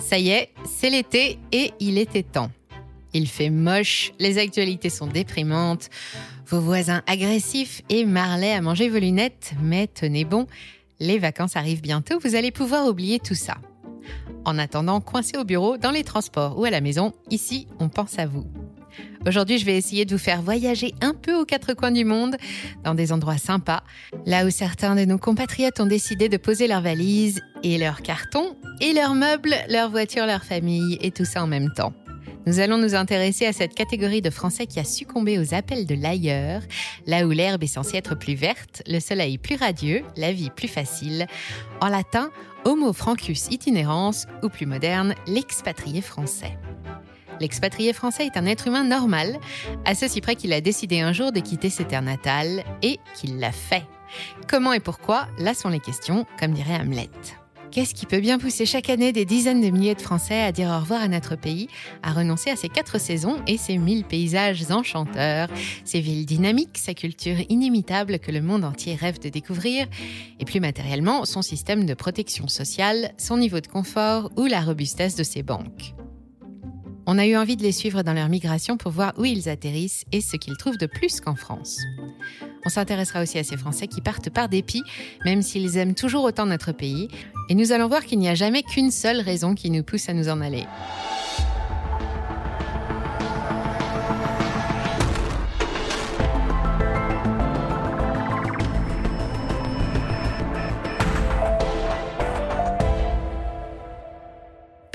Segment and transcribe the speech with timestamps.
[0.00, 2.50] Ça y est, c'est l'été et il était temps.
[3.12, 5.88] Il fait moche, les actualités sont déprimantes,
[6.46, 10.46] vos voisins agressifs et Marley à manger vos lunettes, mais tenez bon,
[11.00, 13.58] les vacances arrivent bientôt, vous allez pouvoir oublier tout ça.
[14.44, 18.18] En attendant, coincé au bureau, dans les transports ou à la maison, ici, on pense
[18.18, 18.46] à vous.
[19.26, 22.36] Aujourd'hui, je vais essayer de vous faire voyager un peu aux quatre coins du monde,
[22.84, 23.82] dans des endroits sympas,
[24.24, 28.56] là où certains de nos compatriotes ont décidé de poser leurs valises et leurs cartons,
[28.80, 31.92] et leurs meubles, leurs voitures, leur famille, et tout ça en même temps.
[32.46, 35.94] Nous allons nous intéresser à cette catégorie de Français qui a succombé aux appels de
[35.94, 36.62] l'ailleurs,
[37.06, 40.68] là où l'herbe est censée être plus verte, le soleil plus radieux, la vie plus
[40.68, 41.26] facile.
[41.82, 42.30] En latin,
[42.64, 46.56] Homo francus itinérance, ou plus moderne, l'expatrié français.
[47.40, 49.38] L'expatrié français est un être humain normal,
[49.84, 53.38] à ceci près qu'il a décidé un jour de quitter ses terres natales et qu'il
[53.38, 53.84] l'a fait.
[54.48, 57.10] Comment et pourquoi Là sont les questions, comme dirait Hamlet.
[57.70, 60.68] Qu'est-ce qui peut bien pousser chaque année des dizaines de milliers de Français à dire
[60.70, 61.68] au revoir à notre pays,
[62.02, 65.48] à renoncer à ses quatre saisons et ses mille paysages enchanteurs,
[65.84, 69.86] ses villes dynamiques, sa culture inimitable que le monde entier rêve de découvrir,
[70.40, 75.14] et plus matériellement son système de protection sociale, son niveau de confort ou la robustesse
[75.14, 75.94] de ses banques?
[77.12, 80.04] On a eu envie de les suivre dans leur migration pour voir où ils atterrissent
[80.12, 81.76] et ce qu'ils trouvent de plus qu'en France.
[82.64, 84.84] On s'intéressera aussi à ces Français qui partent par dépit,
[85.24, 87.08] même s'ils aiment toujours autant notre pays,
[87.48, 90.14] et nous allons voir qu'il n'y a jamais qu'une seule raison qui nous pousse à
[90.14, 90.66] nous en aller.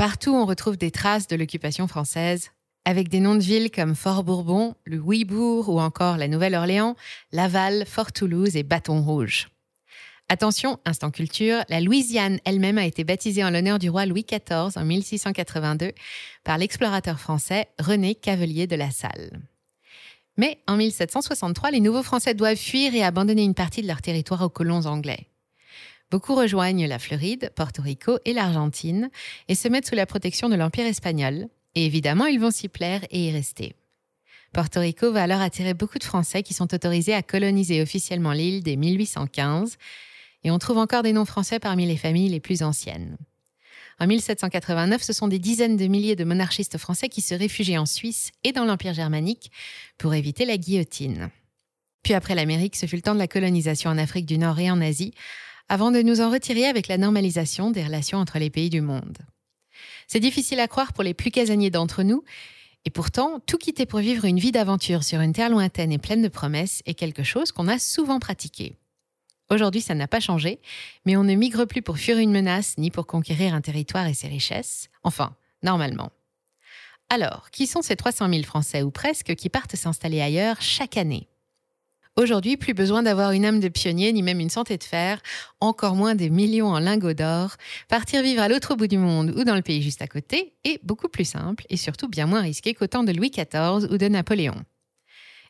[0.05, 2.51] Partout, on retrouve des traces de l'occupation française,
[2.85, 6.95] avec des noms de villes comme Fort-Bourbon, le Ouibourg ou encore la Nouvelle-Orléans,
[7.31, 9.47] Laval, Fort-Toulouse et Bâton Rouge.
[10.29, 14.77] Attention, instant culture, la Louisiane elle-même a été baptisée en l'honneur du roi Louis XIV
[14.77, 15.93] en 1682
[16.43, 19.41] par l'explorateur français René Cavelier de la Salle.
[20.37, 24.43] Mais en 1763, les nouveaux Français doivent fuir et abandonner une partie de leur territoire
[24.43, 25.29] aux colons anglais.
[26.11, 29.09] Beaucoup rejoignent la Floride, Porto Rico et l'Argentine
[29.47, 31.47] et se mettent sous la protection de l'Empire espagnol.
[31.73, 33.75] Et évidemment, ils vont s'y plaire et y rester.
[34.53, 38.63] Porto Rico va alors attirer beaucoup de Français qui sont autorisés à coloniser officiellement l'île
[38.63, 39.77] dès 1815,
[40.45, 43.17] et on trouve encore des noms français parmi les familles les plus anciennes.
[43.99, 47.85] En 1789, ce sont des dizaines de milliers de monarchistes français qui se réfugient en
[47.85, 49.51] Suisse et dans l'Empire germanique
[49.97, 51.29] pour éviter la guillotine.
[52.03, 54.69] Puis après l'Amérique, ce fut le temps de la colonisation en Afrique du Nord et
[54.69, 55.13] en Asie,
[55.69, 59.17] avant de nous en retirer avec la normalisation des relations entre les pays du monde.
[60.07, 62.23] C'est difficile à croire pour les plus casaniers d'entre nous,
[62.85, 66.21] et pourtant, tout quitter pour vivre une vie d'aventure sur une terre lointaine et pleine
[66.21, 68.77] de promesses est quelque chose qu'on a souvent pratiqué.
[69.49, 70.59] Aujourd'hui, ça n'a pas changé,
[71.05, 74.13] mais on ne migre plus pour fuir une menace ni pour conquérir un territoire et
[74.13, 74.89] ses richesses.
[75.03, 76.11] Enfin, normalement.
[77.09, 81.27] Alors, qui sont ces 300 000 Français ou presque qui partent s'installer ailleurs chaque année?
[82.17, 85.21] Aujourd'hui, plus besoin d'avoir une âme de pionnier ni même une santé de fer,
[85.59, 87.57] encore moins des millions en lingots d'or.
[87.89, 90.79] Partir vivre à l'autre bout du monde ou dans le pays juste à côté est
[90.85, 94.07] beaucoup plus simple et surtout bien moins risqué qu'au temps de Louis XIV ou de
[94.07, 94.55] Napoléon.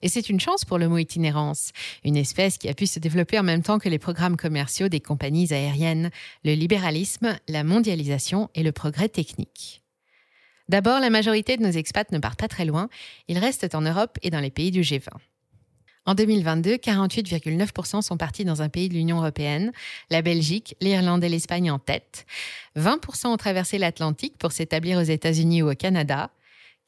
[0.02, 1.72] Et c'est une chance pour le mot itinérance,
[2.04, 5.00] une espèce qui a pu se développer en même temps que les programmes commerciaux des
[5.00, 6.09] compagnies aériennes,
[6.44, 9.84] le libéralisme, la mondialisation et le progrès technique.
[10.68, 12.90] D'abord, la majorité de nos expats ne partent pas très loin,
[13.28, 15.09] ils restent en Europe et dans les pays du G20.
[16.06, 19.72] En 2022, 48,9% sont partis dans un pays de l'Union européenne,
[20.12, 22.26] la Belgique, l'Irlande et l'Espagne en tête.
[22.78, 26.30] 20% ont traversé l'Atlantique pour s'établir aux États-Unis ou au Canada.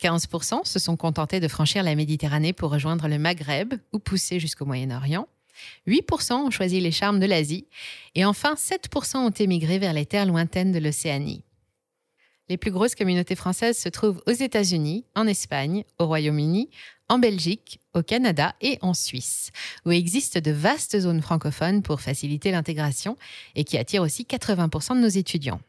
[0.03, 4.65] 15% se sont contentés de franchir la Méditerranée pour rejoindre le Maghreb ou pousser jusqu'au
[4.65, 5.27] Moyen-Orient.
[5.87, 7.65] 8% ont choisi les charmes de l'Asie.
[8.13, 11.43] Et enfin, 7% ont émigré vers les terres lointaines de l'Océanie.
[12.49, 16.69] Les plus grosses communautés françaises se trouvent aux États-Unis, en Espagne, au Royaume-Uni,
[17.09, 19.51] en Belgique, au Canada et en Suisse,
[19.85, 23.17] où existent de vastes zones francophones pour faciliter l'intégration
[23.55, 25.59] et qui attirent aussi 80% de nos étudiants.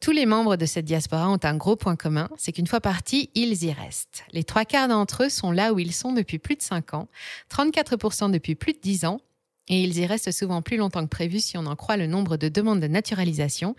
[0.00, 3.30] Tous les membres de cette diaspora ont un gros point commun, c'est qu'une fois partis,
[3.34, 4.24] ils y restent.
[4.32, 7.08] Les trois quarts d'entre eux sont là où ils sont depuis plus de 5 ans,
[7.50, 9.20] 34% depuis plus de 10 ans,
[9.68, 12.36] et ils y restent souvent plus longtemps que prévu si on en croit le nombre
[12.36, 13.74] de demandes de naturalisation,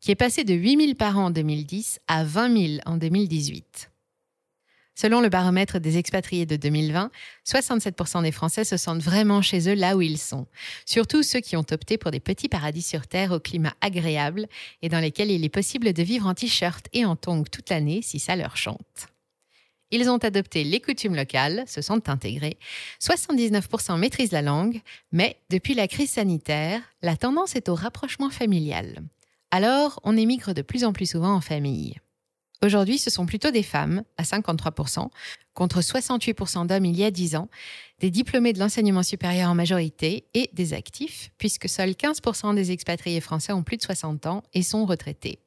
[0.00, 3.90] qui est passé de 8 000 par an en 2010 à 20 000 en 2018.
[4.94, 7.10] Selon le baromètre des expatriés de 2020,
[7.46, 10.46] 67% des Français se sentent vraiment chez eux là où ils sont,
[10.84, 14.46] surtout ceux qui ont opté pour des petits paradis sur Terre au climat agréable
[14.82, 18.02] et dans lesquels il est possible de vivre en t-shirt et en tongs toute l'année
[18.02, 19.08] si ça leur chante.
[19.90, 22.58] Ils ont adopté les coutumes locales, se sont intégrés.
[23.00, 24.82] 79% maîtrisent la langue,
[25.12, 29.02] mais depuis la crise sanitaire, la tendance est au rapprochement familial.
[29.52, 31.96] Alors, on émigre de plus en plus souvent en famille.
[32.62, 35.08] Aujourd'hui, ce sont plutôt des femmes, à 53%,
[35.54, 37.48] contre 68% d'hommes il y a 10 ans,
[38.00, 43.20] des diplômés de l'enseignement supérieur en majorité et des actifs, puisque seuls 15% des expatriés
[43.20, 45.40] français ont plus de 60 ans et sont retraités.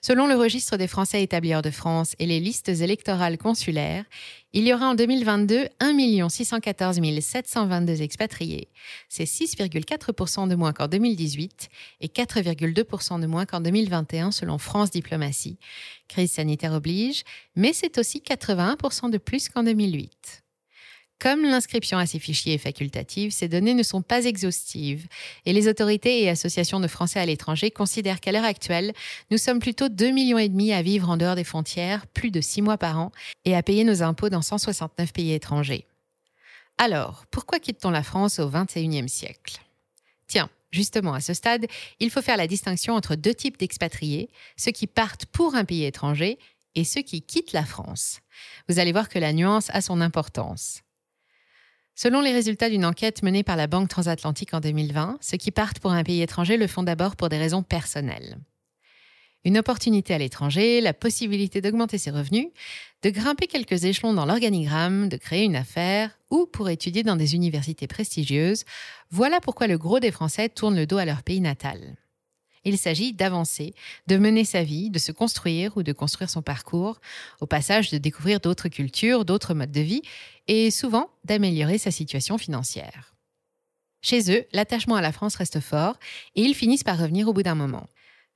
[0.00, 4.04] Selon le registre des Français établis hors de France et les listes électorales consulaires,
[4.52, 8.68] il y aura en 2022 1 614 722 expatriés.
[9.08, 11.68] C'est 6,4% de moins qu'en 2018
[12.00, 15.58] et 4,2% de moins qu'en 2021 selon France Diplomatie.
[16.08, 17.24] Crise sanitaire oblige,
[17.56, 20.44] mais c'est aussi 81% de plus qu'en 2008.
[21.20, 25.08] Comme l'inscription à ces fichiers est facultative, ces données ne sont pas exhaustives
[25.46, 28.92] et les autorités et associations de Français à l'étranger considèrent qu'à l'heure actuelle,
[29.32, 32.78] nous sommes plutôt 2,5 millions à vivre en dehors des frontières, plus de 6 mois
[32.78, 33.10] par an,
[33.44, 35.86] et à payer nos impôts dans 169 pays étrangers.
[36.78, 39.60] Alors, pourquoi quitte-t-on la France au XXIe siècle?
[40.28, 41.66] Tiens, justement, à ce stade,
[41.98, 45.84] il faut faire la distinction entre deux types d'expatriés, ceux qui partent pour un pays
[45.84, 46.38] étranger
[46.76, 48.20] et ceux qui quittent la France.
[48.68, 50.82] Vous allez voir que la nuance a son importance.
[52.00, 55.80] Selon les résultats d'une enquête menée par la Banque transatlantique en 2020, ceux qui partent
[55.80, 58.38] pour un pays étranger le font d'abord pour des raisons personnelles.
[59.44, 62.50] Une opportunité à l'étranger, la possibilité d'augmenter ses revenus,
[63.02, 67.34] de grimper quelques échelons dans l'organigramme, de créer une affaire ou pour étudier dans des
[67.34, 68.64] universités prestigieuses,
[69.10, 71.96] voilà pourquoi le gros des Français tournent le dos à leur pays natal.
[72.68, 73.72] Il s'agit d'avancer,
[74.08, 77.00] de mener sa vie, de se construire ou de construire son parcours,
[77.40, 80.02] au passage de découvrir d'autres cultures, d'autres modes de vie,
[80.48, 83.14] et souvent d'améliorer sa situation financière.
[84.02, 85.96] Chez eux, l'attachement à la France reste fort
[86.36, 87.86] et ils finissent par revenir au bout d'un moment.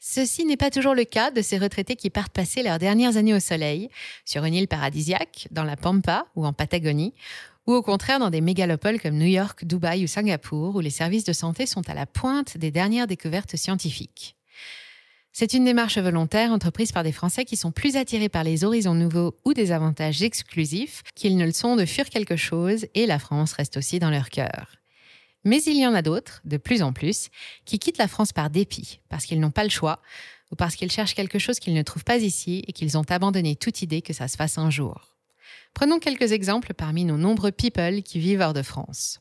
[0.00, 3.34] Ceci n'est pas toujours le cas de ces retraités qui partent passer leurs dernières années
[3.34, 3.90] au soleil,
[4.24, 7.12] sur une île paradisiaque, dans la Pampa ou en Patagonie,
[7.66, 11.24] ou au contraire dans des mégalopoles comme New York, Dubaï ou Singapour, où les services
[11.24, 14.36] de santé sont à la pointe des dernières découvertes scientifiques.
[15.34, 18.94] C'est une démarche volontaire entreprise par des Français qui sont plus attirés par les horizons
[18.94, 23.18] nouveaux ou des avantages exclusifs qu'ils ne le sont de fuir quelque chose, et la
[23.18, 24.76] France reste aussi dans leur cœur.
[25.44, 27.30] Mais il y en a d'autres, de plus en plus,
[27.64, 30.02] qui quittent la France par dépit, parce qu'ils n'ont pas le choix,
[30.50, 33.56] ou parce qu'ils cherchent quelque chose qu'ils ne trouvent pas ici et qu'ils ont abandonné
[33.56, 35.11] toute idée que ça se fasse un jour.
[35.74, 39.20] Prenons quelques exemples parmi nos nombreux people qui vivent hors de France.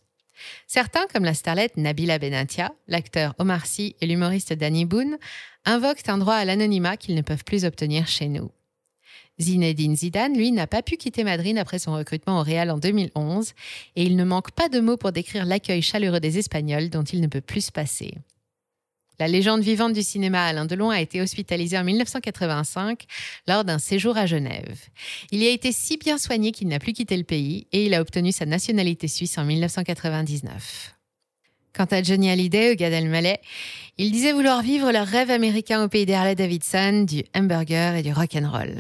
[0.68, 5.18] Certains, comme la starlette Nabila Benatia, l'acteur Omar Sy et l'humoriste Danny Boone,
[5.66, 8.52] invoquent un droit à l'anonymat qu'ils ne peuvent plus obtenir chez nous.
[9.40, 13.54] Zinedine Zidane, lui, n'a pas pu quitter Madrid après son recrutement au Real en 2011,
[13.96, 17.22] et il ne manque pas de mots pour décrire l'accueil chaleureux des Espagnols dont il
[17.22, 18.16] ne peut plus se passer.
[19.22, 23.04] La légende vivante du cinéma Alain Delon a été hospitalisé en 1985
[23.48, 24.76] lors d'un séjour à Genève.
[25.30, 27.94] Il y a été si bien soigné qu'il n'a plus quitté le pays et il
[27.94, 30.96] a obtenu sa nationalité suisse en 1999.
[31.72, 33.38] Quant à Johnny Hallyday ou Gad Elmaleh,
[34.00, 38.14] ils disaient vouloir vivre leur rêve américain au pays d'Harley Davidson, du hamburger et du
[38.14, 38.74] rock'n'roll.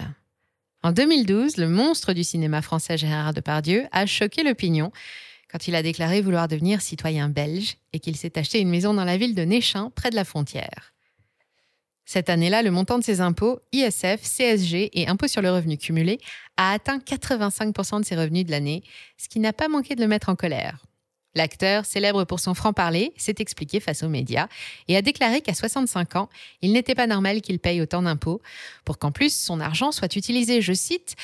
[0.81, 4.91] En 2012, le monstre du cinéma français Gérard Depardieu a choqué l'opinion
[5.51, 9.03] quand il a déclaré vouloir devenir citoyen belge et qu'il s'est acheté une maison dans
[9.03, 10.93] la ville de Néchin, près de la frontière.
[12.05, 16.19] Cette année-là, le montant de ses impôts, ISF, CSG et impôts sur le revenu cumulé,
[16.57, 18.83] a atteint 85% de ses revenus de l'année,
[19.17, 20.85] ce qui n'a pas manqué de le mettre en colère.
[21.35, 24.47] L'acteur, célèbre pour son franc-parler, s'est expliqué face aux médias
[24.89, 26.29] et a déclaré qu'à 65 ans,
[26.61, 28.41] il n'était pas normal qu'il paye autant d'impôts,
[28.83, 31.15] pour qu'en plus son argent soit utilisé, je cite,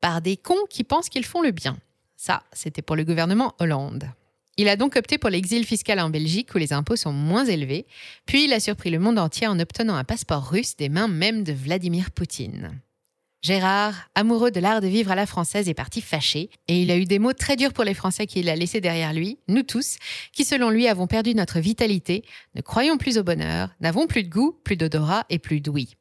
[0.00, 1.76] par des cons qui pensent qu'ils font le bien.
[2.24, 4.08] Ça, c'était pour le gouvernement Hollande.
[4.56, 7.84] Il a donc opté pour l'exil fiscal en Belgique où les impôts sont moins élevés,
[8.26, 11.42] puis il a surpris le monde entier en obtenant un passeport russe des mains même
[11.42, 12.80] de Vladimir Poutine.
[13.40, 16.96] Gérard, amoureux de l'art de vivre à la française, est parti fâché et il a
[16.96, 19.96] eu des mots très durs pour les Français qu'il a laissés derrière lui, nous tous,
[20.30, 22.22] qui selon lui avons perdu notre vitalité,
[22.54, 25.96] ne croyons plus au bonheur, n'avons plus de goût, plus d'odorat et plus d'ouïe.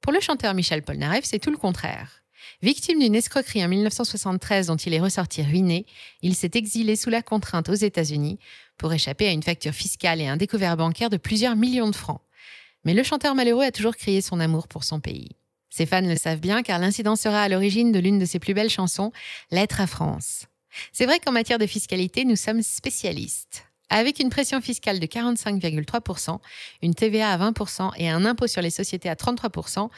[0.00, 2.19] Pour le chanteur Michel Polnareff, c'est tout le contraire.
[2.62, 5.86] Victime d'une escroquerie en 1973 dont il est ressorti ruiné,
[6.22, 8.38] il s'est exilé sous la contrainte aux États-Unis
[8.76, 12.20] pour échapper à une facture fiscale et un découvert bancaire de plusieurs millions de francs.
[12.84, 15.36] Mais le chanteur malheureux a toujours crié son amour pour son pays.
[15.68, 18.54] Ses fans le savent bien car l'incident sera à l'origine de l'une de ses plus
[18.54, 19.12] belles chansons,
[19.50, 20.46] Lettre à France.
[20.92, 23.69] C'est vrai qu'en matière de fiscalité, nous sommes spécialistes.
[23.90, 26.38] Avec une pression fiscale de 45,3%,
[26.82, 29.90] une TVA à 20% et un impôt sur les sociétés à 33%,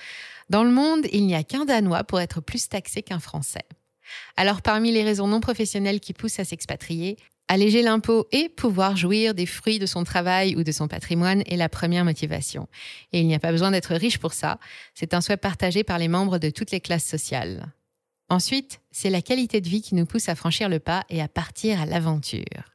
[0.50, 3.64] dans le monde, il n'y a qu'un Danois pour être plus taxé qu'un Français.
[4.36, 7.16] Alors parmi les raisons non professionnelles qui poussent à s'expatrier,
[7.48, 11.56] alléger l'impôt et pouvoir jouir des fruits de son travail ou de son patrimoine est
[11.56, 12.68] la première motivation.
[13.12, 14.58] Et il n'y a pas besoin d'être riche pour ça,
[14.94, 17.72] c'est un souhait partagé par les membres de toutes les classes sociales.
[18.30, 21.28] Ensuite, c'est la qualité de vie qui nous pousse à franchir le pas et à
[21.28, 22.71] partir à l'aventure.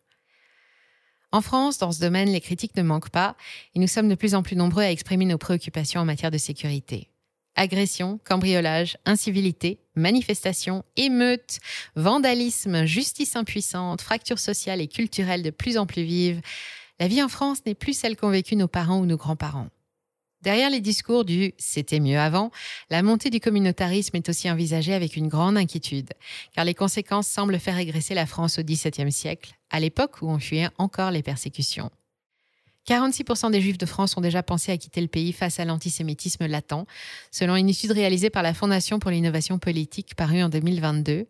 [1.31, 3.35] En France, dans ce domaine, les critiques ne manquent pas
[3.75, 6.37] et nous sommes de plus en plus nombreux à exprimer nos préoccupations en matière de
[6.37, 7.09] sécurité.
[7.55, 11.59] Agressions, cambriolages, incivilités, manifestations, émeutes,
[11.95, 16.41] vandalisme, justice impuissante, fractures sociales et culturelles de plus en plus vives,
[16.99, 19.69] la vie en France n'est plus celle qu'ont vécue nos parents ou nos grands-parents.
[20.47, 22.51] Derrière les discours du c'était mieux avant,
[22.89, 26.13] la montée du communautarisme est aussi envisagée avec une grande inquiétude,
[26.55, 30.39] car les conséquences semblent faire régresser la France au XVIIe siècle, à l'époque où on
[30.39, 31.91] fuyait encore les persécutions.
[32.87, 36.45] 46% des Juifs de France ont déjà pensé à quitter le pays face à l'antisémitisme
[36.45, 36.87] latent,
[37.29, 41.27] selon une étude réalisée par la Fondation pour l'innovation politique parue en 2022.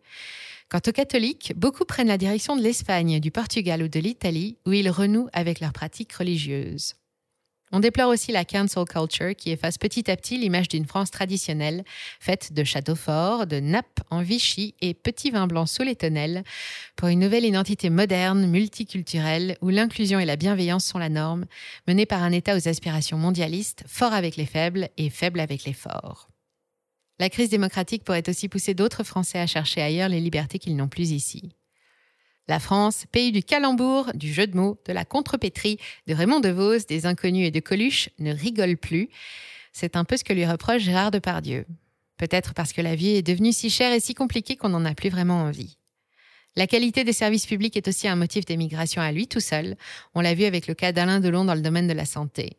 [0.68, 4.72] Quant aux catholiques, beaucoup prennent la direction de l'Espagne, du Portugal ou de l'Italie, où
[4.72, 6.94] ils renouent avec leurs pratiques religieuses.
[7.70, 11.84] On déplore aussi la cancel culture qui efface petit à petit l'image d'une France traditionnelle,
[12.18, 16.44] faite de châteaux forts, de nappes en Vichy et petits vins blancs sous les tonnelles,
[16.96, 21.44] pour une nouvelle identité moderne, multiculturelle, où l'inclusion et la bienveillance sont la norme,
[21.86, 25.74] menée par un État aux aspirations mondialistes, fort avec les faibles et faible avec les
[25.74, 26.28] forts.
[27.18, 30.88] La crise démocratique pourrait aussi pousser d'autres Français à chercher ailleurs les libertés qu'ils n'ont
[30.88, 31.50] plus ici.
[32.48, 36.86] La France, pays du calembour, du jeu de mots, de la contrepétrie, de Raymond DeVos,
[36.88, 39.10] des inconnus et de Coluche, ne rigole plus.
[39.72, 41.66] C'est un peu ce que lui reproche Gérard Depardieu.
[42.16, 44.94] Peut-être parce que la vie est devenue si chère et si compliquée qu'on n'en a
[44.94, 45.76] plus vraiment envie.
[46.56, 49.76] La qualité des services publics est aussi un motif d'émigration à lui tout seul.
[50.14, 52.56] On l'a vu avec le cas d'Alain Delon dans le domaine de la santé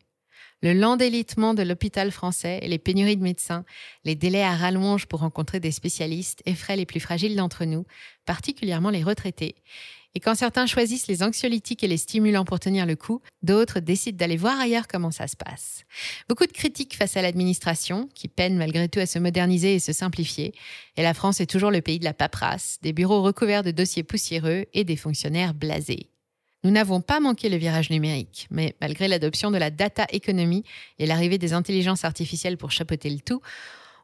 [0.62, 3.64] le lent délitement de l'hôpital français et les pénuries de médecins,
[4.04, 7.86] les délais à rallonge pour rencontrer des spécialistes effraient les plus fragiles d'entre nous,
[8.26, 9.56] particulièrement les retraités.
[10.16, 14.18] Et quand certains choisissent les anxiolytiques et les stimulants pour tenir le coup, d'autres décident
[14.18, 15.84] d'aller voir ailleurs comment ça se passe.
[16.28, 19.94] Beaucoup de critiques face à l'administration, qui peine malgré tout à se moderniser et se
[19.94, 20.56] simplifier.
[20.98, 24.04] Et la France est toujours le pays de la paperasse, des bureaux recouverts de dossiers
[24.04, 26.10] poussiéreux et des fonctionnaires blasés.
[26.64, 30.66] Nous n'avons pas manqué le virage numérique, mais malgré l'adoption de la data économie
[30.98, 33.42] et l'arrivée des intelligences artificielles pour chapeauter le tout,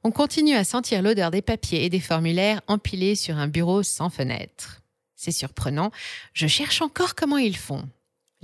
[0.03, 4.09] on continue à sentir l'odeur des papiers et des formulaires empilés sur un bureau sans
[4.09, 4.81] fenêtre.
[5.15, 5.91] C'est surprenant,
[6.33, 7.89] je cherche encore comment ils font.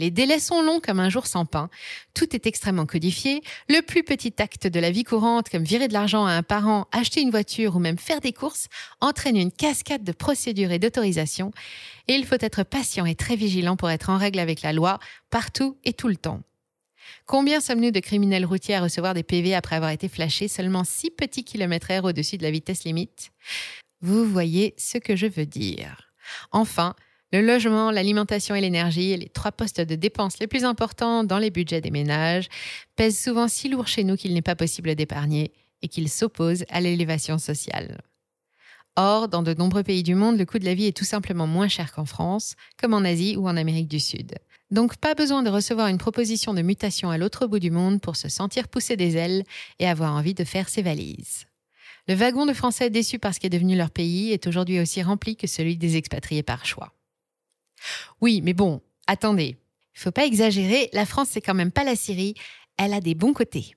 [0.02, 1.70] Les délais sont longs comme un jour sans pain.
[2.16, 3.44] Tout est extrêmement codifié.
[3.70, 6.88] Le plus petit acte de la vie courante, comme virer de l'argent à un parent,
[6.92, 8.68] acheter une voiture ou même faire des courses,
[9.00, 11.52] entraîne une cascade de procédures et d'autorisations.
[12.08, 14.98] Et il faut être patient et très vigilant pour être en règle avec la loi,
[15.30, 16.42] partout et tout le temps.
[17.28, 21.12] Combien sommes-nous de criminels routiers à recevoir des PV après avoir été flashés seulement 6
[21.12, 23.30] petits kilomètres heure au-dessus de la vitesse limite?
[24.02, 26.12] Vous voyez ce que je veux dire.
[26.52, 26.96] Enfin,
[27.32, 31.50] le logement, l'alimentation et l'énergie, les trois postes de dépenses les plus importants dans les
[31.50, 32.50] budgets des ménages,
[32.96, 36.82] pèsent souvent si lourd chez nous qu'il n'est pas possible d'épargner et qu'ils s'opposent à
[36.82, 38.02] l'élévation sociale.
[38.98, 41.48] Or, dans de nombreux pays du monde, le coût de la vie est tout simplement
[41.48, 44.34] moins cher qu'en France, comme en Asie ou en Amérique du Sud.
[44.70, 48.18] Donc pas besoin de recevoir une proposition de mutation à l'autre bout du monde pour
[48.18, 49.44] se sentir pousser des ailes
[49.80, 51.46] et avoir envie de faire ses valises.
[52.08, 55.02] Le wagon de Français déçus par ce qui est devenu leur pays est aujourd'hui aussi
[55.02, 56.94] rempli que celui des expatriés par choix.
[58.22, 59.58] Oui, mais bon, attendez.
[59.96, 62.36] Il faut pas exagérer, la France, c'est quand même pas la Syrie.
[62.78, 63.76] Elle a des bons côtés.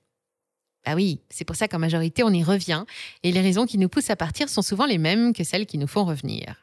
[0.85, 2.85] Ah oui, c'est pour ça qu'en majorité, on y revient.
[3.23, 5.77] Et les raisons qui nous poussent à partir sont souvent les mêmes que celles qui
[5.77, 6.55] nous font revenir.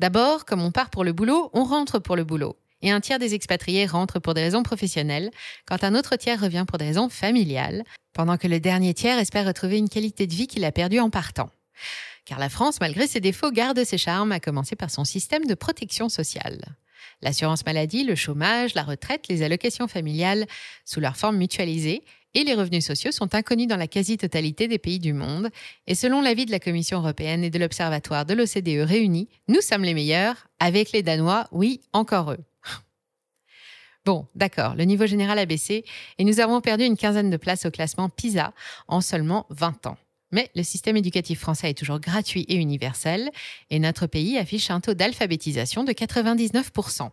[0.00, 2.56] D'abord, comme on part pour le boulot, on rentre pour le boulot.
[2.82, 5.30] Et un tiers des expatriés rentre pour des raisons professionnelles,
[5.66, 9.46] quand un autre tiers revient pour des raisons familiales, pendant que le dernier tiers espère
[9.46, 11.50] retrouver une qualité de vie qu'il a perdue en partant.
[12.24, 15.54] Car la France, malgré ses défauts, garde ses charmes, à commencer par son système de
[15.54, 16.76] protection sociale
[17.22, 20.46] l'assurance maladie, le chômage, la retraite, les allocations familiales
[20.84, 22.02] sous leur forme mutualisée
[22.34, 25.48] et les revenus sociaux sont inconnus dans la quasi-totalité des pays du monde.
[25.86, 29.84] Et selon l'avis de la Commission européenne et de l'Observatoire de l'OCDE réunis, nous sommes
[29.84, 32.44] les meilleurs, avec les Danois, oui, encore eux.
[34.04, 35.84] Bon, d'accord, le niveau général a baissé
[36.18, 38.52] et nous avons perdu une quinzaine de places au classement PISA
[38.86, 39.96] en seulement 20 ans.
[40.36, 43.30] Mais le système éducatif français est toujours gratuit et universel,
[43.70, 47.10] et notre pays affiche un taux d'alphabétisation de 99%.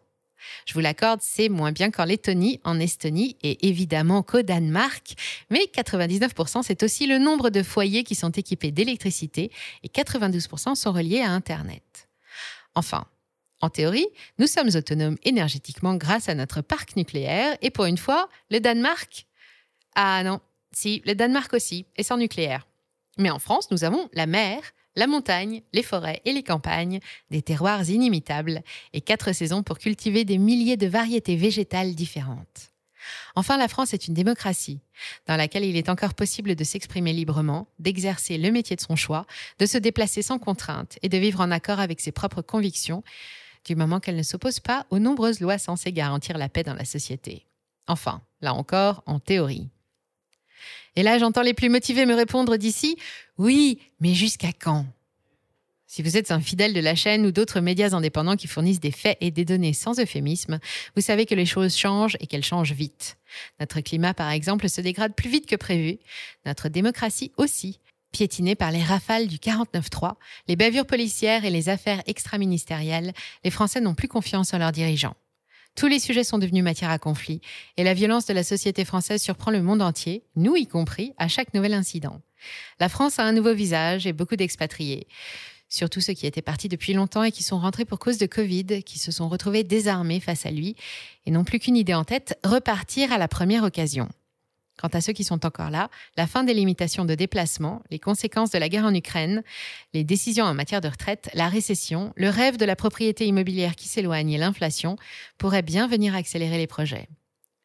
[0.66, 5.14] Je vous l'accorde, c'est moins bien qu'en Lettonie, en Estonie et évidemment qu'au Danemark,
[5.50, 9.54] mais 99% c'est aussi le nombre de foyers qui sont équipés d'électricité
[9.84, 12.10] et 92% sont reliés à Internet.
[12.76, 13.06] Enfin,
[13.62, 18.28] en théorie, nous sommes autonomes énergétiquement grâce à notre parc nucléaire et pour une fois,
[18.52, 19.28] le Danemark
[19.96, 20.42] Ah non,
[20.74, 22.68] si, le Danemark aussi, et sans nucléaire.
[23.18, 24.62] Mais en France, nous avons la mer,
[24.96, 27.00] la montagne, les forêts et les campagnes,
[27.32, 28.62] des terroirs inimitables
[28.94, 32.74] et quatre saisons pour cultiver des milliers de variétés végétales différentes.
[33.36, 34.80] Enfin, la France est une démocratie,
[35.28, 39.26] dans laquelle il est encore possible de s'exprimer librement, d'exercer le métier de son choix,
[39.60, 43.04] de se déplacer sans contrainte et de vivre en accord avec ses propres convictions,
[43.66, 46.86] du moment qu'elle ne s'oppose pas aux nombreuses lois censées garantir la paix dans la
[46.86, 47.46] société.
[47.88, 49.70] Enfin, là encore, en théorie.
[50.96, 52.98] Et là, j'entends les plus motivés me répondre d'ici
[53.38, 54.86] Oui, mais jusqu'à quand?
[55.94, 58.90] Si vous êtes un fidèle de la chaîne ou d'autres médias indépendants qui fournissent des
[58.90, 60.60] faits et des données sans euphémisme,
[60.96, 63.18] vous savez que les choses changent et qu'elles changent vite.
[63.60, 66.00] Notre climat, par exemple, se dégrade plus vite que prévu.
[66.48, 67.80] Notre démocratie aussi,
[68.12, 70.14] piétinée par les rafales du 49-3,
[70.48, 75.16] les bavures policières et les affaires extra-ministérielles, les Français n'ont plus confiance en leurs dirigeants.
[75.76, 77.42] Tous les sujets sont devenus matière à conflit
[77.78, 81.28] et la violence de la société française surprend le monde entier, nous y compris, à
[81.28, 82.22] chaque nouvel incident.
[82.80, 85.08] La France a un nouveau visage et beaucoup d'expatriés
[85.74, 88.84] surtout ceux qui étaient partis depuis longtemps et qui sont rentrés pour cause de Covid,
[88.84, 90.76] qui se sont retrouvés désarmés face à lui
[91.26, 94.08] et n'ont plus qu'une idée en tête, repartir à la première occasion.
[94.78, 98.52] Quant à ceux qui sont encore là, la fin des limitations de déplacement, les conséquences
[98.52, 99.44] de la guerre en Ukraine,
[99.94, 103.88] les décisions en matière de retraite, la récession, le rêve de la propriété immobilière qui
[103.88, 104.98] s'éloigne et l'inflation
[105.38, 107.08] pourraient bien venir accélérer les projets.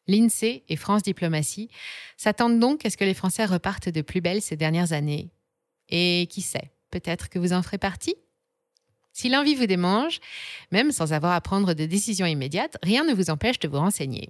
[0.07, 1.69] L'INSEE et France Diplomatie
[2.17, 5.29] s'attendent donc à ce que les Français repartent de plus belle ces dernières années.
[5.89, 8.15] Et qui sait, Peut-être que vous en ferez partie?
[9.13, 10.19] Si l'envie vous démange,
[10.71, 14.29] même sans avoir à prendre de décision immédiate, rien ne vous empêche de vous renseigner.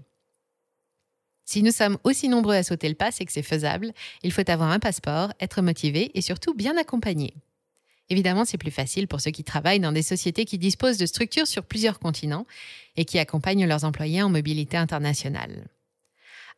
[1.52, 3.92] Si nous sommes aussi nombreux à sauter le pas, c'est que c'est faisable.
[4.22, 7.34] Il faut avoir un passeport, être motivé et surtout bien accompagné.
[8.10, 11.48] Évidemment, c'est plus facile pour ceux qui travaillent dans des sociétés qui disposent de structures
[11.48, 12.46] sur plusieurs continents
[12.98, 15.66] et qui accompagnent leurs employés en mobilité internationale.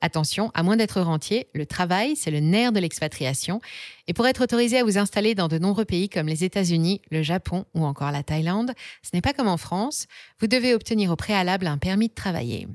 [0.01, 3.62] Attention, à moins d'être rentier, le travail, c'est le nerf de l'expatriation.
[4.10, 7.24] Et pour être autorisé à vous installer dans de nombreux pays comme les États-Unis, le
[7.24, 10.07] Japon ou encore la Thaïlande, ce n'est pas comme en France.
[10.41, 12.67] Vous devez obtenir au préalable un permis de travailler.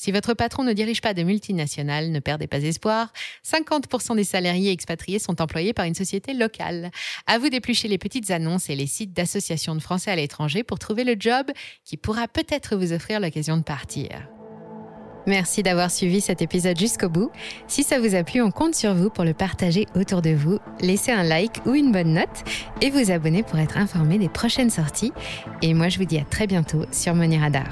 [0.00, 3.12] Si votre patron ne dirige pas de multinationales, ne perdez pas espoir.
[3.46, 6.90] 50% des salariés expatriés sont employés par une société locale.
[7.26, 10.78] À vous d'éplucher les petites annonces et les sites d'associations de Français à l'étranger pour
[10.78, 11.50] trouver le job
[11.84, 14.08] qui pourra peut-être vous offrir l'occasion de partir.
[15.26, 17.30] Merci d'avoir suivi cet épisode jusqu'au bout.
[17.68, 20.60] Si ça vous a plu, on compte sur vous pour le partager autour de vous.
[20.80, 22.42] Laissez un like ou une bonne note
[22.80, 25.12] et vous abonner pour être informé des prochaines sorties.
[25.60, 27.68] Et moi, je vous dis à très bientôt sur Money Radar.